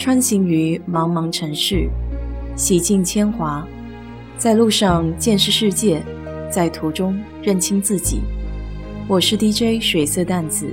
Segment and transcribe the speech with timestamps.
[0.00, 1.86] 穿行于茫茫城市，
[2.56, 3.68] 洗尽铅华，
[4.38, 6.02] 在路上见识世界，
[6.50, 8.22] 在途中认清自己。
[9.06, 10.72] 我是 DJ 水色淡子，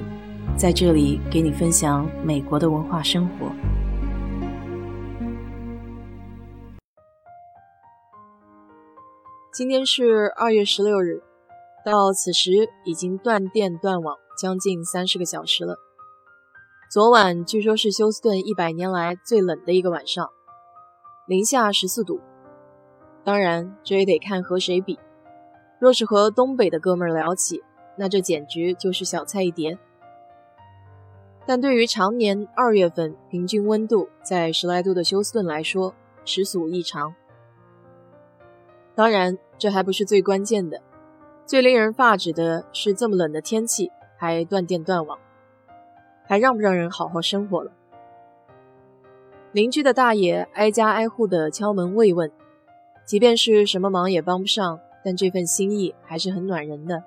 [0.55, 3.51] 在这里给你分享美国的文化生活。
[9.53, 11.21] 今天是二月十六日，
[11.85, 15.75] 到此时已经断电断网将近三十个小时了。
[16.89, 20.29] 昨晚据说是休斯顿一百年来最冷的一个晚上，
[21.27, 22.21] 零下十四度。
[23.25, 24.97] 当然，这也得看和谁比。
[25.81, 27.61] 若是和东北的哥们儿聊起，
[27.97, 29.77] 那这简直就是小菜一碟。
[31.45, 37.13] 但对于常年二月份平均温度在十来度的休斯顿来说，实属异常。
[38.95, 40.81] 当然，这还不是最关键的，
[41.45, 45.19] 最令人发指的是这么冷的天气还断电断网。
[46.27, 47.71] 还让不让人好好生活了？
[49.53, 52.31] 邻居的大爷挨家挨户的敲门慰问，
[53.05, 57.03] 即便是什么忙也帮不上，但这份心意还是很暖人的。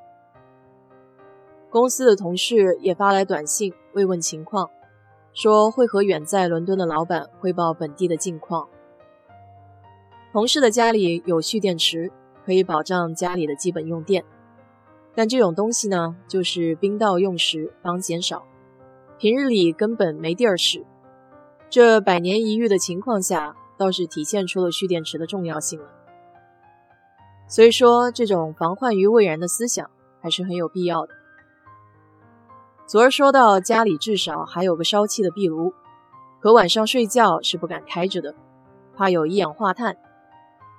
[1.68, 4.70] 公司的同事也发来短信慰问情况，
[5.32, 8.66] 说会和远在伦敦的老板汇报本地的近况。
[10.32, 12.10] 同事的家里有蓄电池，
[12.44, 14.24] 可以保障家里的基本用电，
[15.14, 18.44] 但这种东西呢，就是兵到用时方减少。
[19.20, 20.82] 平日里根本没地儿使，
[21.68, 25.86] 这百年一遇的情况下，倒是体现出了蓄电池的重要性了。
[27.46, 29.90] 所以说，这种防患于未然的思想
[30.22, 31.12] 还是很有必要的。
[32.86, 35.74] 昨儿说到家里至少还有个烧气的壁炉，
[36.40, 38.34] 可晚上睡觉是不敢开着的，
[38.96, 39.98] 怕有一氧化碳。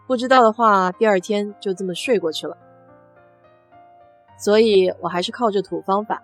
[0.08, 2.58] 不知道的话，第二天就这么睡过去了。
[4.36, 6.24] 所以我还是靠着土方法，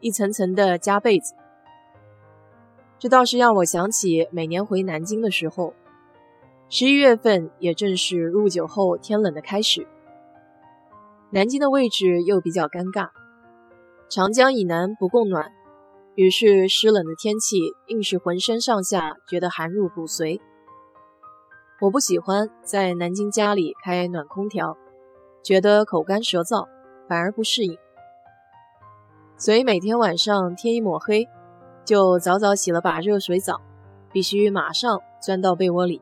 [0.00, 1.34] 一层层的加被子。
[3.00, 5.72] 这倒是让我想起每年回南京的时候，
[6.68, 9.88] 十一月份也正是入九后天冷的开始。
[11.30, 13.08] 南京的位置又比较尴尬，
[14.10, 15.50] 长江以南不供暖，
[16.14, 20.38] 于是湿冷的天气硬是浑身上下觉得寒入骨髓。
[21.80, 24.76] 我不喜欢在南京家里开暖空调，
[25.42, 26.68] 觉得口干舌燥，
[27.08, 27.78] 反而不适应。
[29.38, 31.26] 所以每天晚上天一抹黑。
[31.84, 33.60] 就早早洗了把热水澡，
[34.12, 36.00] 必须马上钻到被窝里，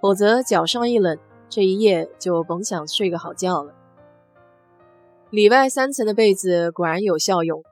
[0.00, 3.72] 否则脚上一冷，这一夜就甭想睡个好觉了。
[5.30, 7.62] 里外三层的被子果然有效用，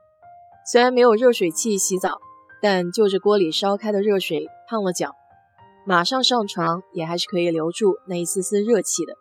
[0.69, 2.19] 虽然没有热水器洗澡，
[2.61, 5.15] 但就着锅里烧开的热水烫了脚，
[5.85, 9.13] 马上上床也还是可以留住那一丝丝热气的。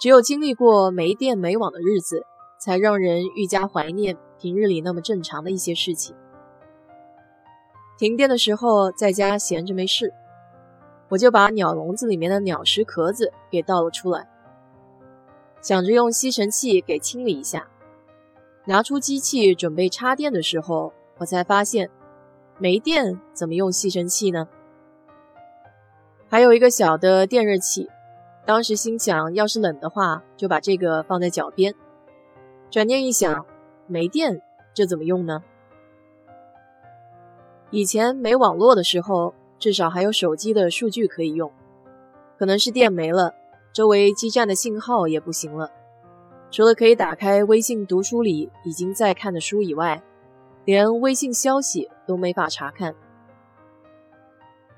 [0.00, 2.24] 只有经历过没电没网的日子，
[2.60, 4.16] 才让人愈加怀念。
[4.42, 6.16] 平日里那么正常的一些事情，
[7.96, 10.12] 停电的时候在家闲着没事，
[11.10, 14.28] 我就把鸟笼子里面的鸟食壳子给倒了出来，
[15.60, 17.68] 想着用吸尘器给清理一下。
[18.64, 21.88] 拿出机器准备插电的时候，我才发现
[22.58, 24.48] 没电，怎么用吸尘器呢？
[26.28, 27.88] 还有一个小的电热器，
[28.44, 31.72] 当时心想，要是冷的话，就把这个放在脚边。
[32.72, 33.46] 转念一想。
[33.92, 34.40] 没电，
[34.72, 35.42] 这怎么用呢？
[37.70, 41.52] 以前没网络的时候，至少还有手机的数据可以用。
[42.38, 43.34] 可能是电没了，
[43.72, 45.70] 周围基站的信号也不行了。
[46.50, 50.02] 除了可以打开微信读书里已经在看的书以外，
[50.64, 52.94] 连微信消息都没法查看。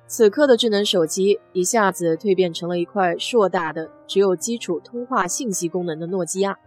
[0.06, 6.58] 此刻的智能手机一下子蜕变成了一块硕大的、只有基础通话信息功能的诺基亚。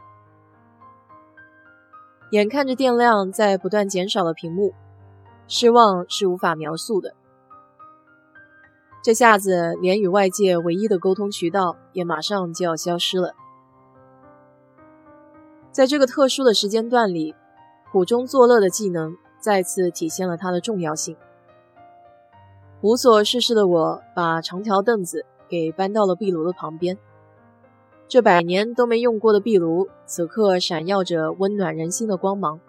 [2.31, 4.73] 眼看着电量在不断减少的屏幕，
[5.47, 7.13] 失望是无法描述的。
[9.01, 13.33] 这下子，连与外界唯一的沟通渠道也马上就要消失了。
[15.71, 17.33] 在这个特殊的时间段里，
[17.91, 21.15] 苦中作乐的技能再次体现了它的重要性。
[22.81, 26.97] 无所事事的我，把长条凳子给搬到了壁炉的旁边。
[28.09, 32.61] 这百年都没用过的壁炉，此刻闪耀着温暖人心的光芒。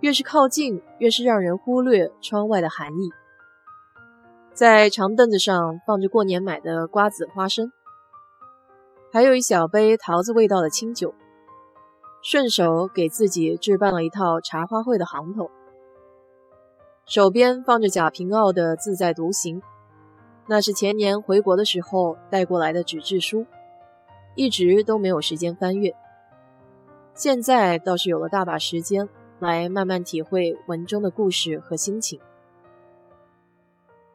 [0.00, 3.10] 越是靠近，越是让人忽略窗外的寒意。
[4.52, 7.70] 在长凳子上放着过年买的瓜子、花生，
[9.12, 11.14] 还有一小杯桃子味道的清酒。
[12.24, 15.50] 顺手给自己置办了一套茶花会的行头，
[17.04, 19.60] 手边放着贾平凹的《自在独行》，
[20.48, 23.46] 那是前年回国的时候带过来的纸质书。
[24.34, 25.94] 一直都没有时间翻阅，
[27.14, 29.08] 现在倒是有了大把时间
[29.38, 32.18] 来慢慢体会文中的故事和心情。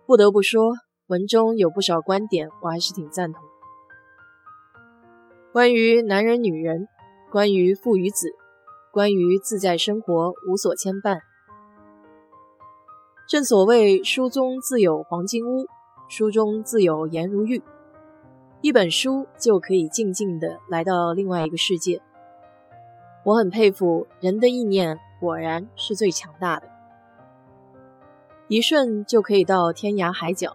[0.06, 0.74] 不得不说，
[1.08, 3.44] 文中有不少观点我还是挺赞同。
[5.54, 6.88] 关于男人、女人，
[7.32, 8.30] 关于父与子，
[8.92, 11.20] 关于自在生活无所牵绊。
[13.28, 15.66] 正所谓书中自有黄金屋，
[16.08, 17.62] 书中自有颜如玉。
[18.68, 22.02] 一本书就可以静静的来到另外一个世界。
[23.24, 26.68] 我很佩服人的意念，果然是最强大的。
[28.50, 30.54] 一瞬就可以到天涯海角，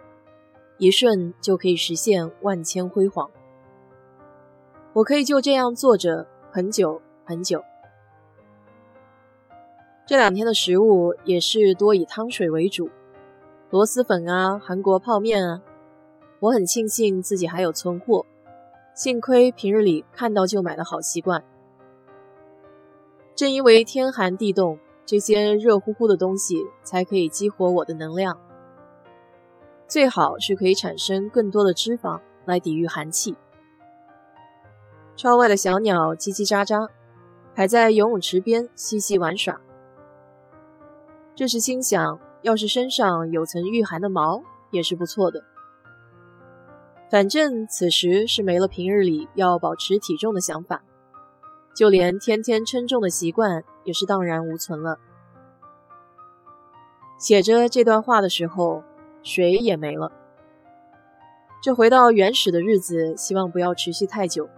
[0.76, 3.31] 一瞬就可以实现万千辉煌。
[4.93, 7.64] 我可以就这样坐着很久很久。
[10.05, 12.91] 这两天的食物也是多以汤水为主，
[13.70, 15.62] 螺蛳粉啊，韩国泡面啊。
[16.42, 18.26] 我很庆幸自己还有存货，
[18.94, 21.44] 幸亏平日里看到就买的好习惯。
[23.36, 24.78] 正因为天寒地冻。
[25.04, 28.38] 这些热乎乎的东西才可以激活我的能量，
[29.88, 33.36] 最好是可以产生更多的脂肪来抵御寒气。
[35.16, 36.88] 窗外的小鸟叽叽喳喳，
[37.52, 39.60] 还在游泳池边嬉戏玩耍。
[41.34, 44.40] 这时心想，要是身上有层御寒的毛
[44.70, 45.42] 也是不错的。
[47.12, 50.82] 反正此时是没了平日里要保持体重的想法。
[51.75, 54.99] 就连天天称重的习惯也是荡然无存了。
[57.19, 58.82] 写着这段话的时候，
[59.23, 60.11] 水也没了。
[61.62, 64.49] 这回到原始的日子，希望不要持续太久，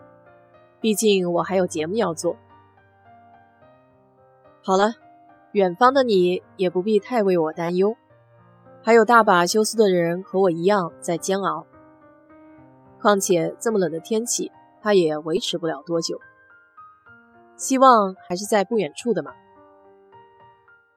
[0.81, 2.37] 毕竟我还有节目要做。
[4.63, 4.95] 好了，
[5.51, 7.97] 远方的你也不必太为我担忧，
[8.81, 11.67] 还有大把休斯的人和我一样在煎熬。
[13.05, 14.51] 况且这么冷的天气，
[14.83, 16.19] 它也维持不了多久。
[17.55, 19.31] 希望还是在不远处的嘛。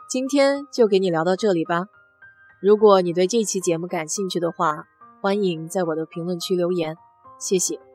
[0.10, 1.88] 今天就给你聊到这里吧。
[2.62, 4.86] 如果你对这期节目感兴趣的话，
[5.22, 6.96] 欢迎在我的评论区留言，
[7.38, 7.87] 谢谢。